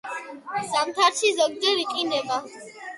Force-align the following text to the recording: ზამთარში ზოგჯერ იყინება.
ზამთარში 0.71 1.33
ზოგჯერ 1.43 1.85
იყინება. 1.87 2.45